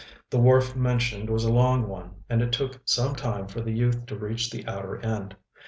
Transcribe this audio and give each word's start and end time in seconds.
The 0.31 0.39
wharf 0.39 0.75
mentioned 0.75 1.29
was 1.29 1.43
a 1.43 1.51
long 1.53 1.87
one, 1.87 2.23
and 2.27 2.41
it 2.41 2.51
took 2.51 2.81
some 2.85 3.13
time 3.13 3.47
for 3.47 3.61
the 3.61 3.69
youth 3.71 4.07
to 4.07 4.17
reach 4.17 4.49
the 4.49 4.65
outer 4.67 4.97
end. 5.05 5.35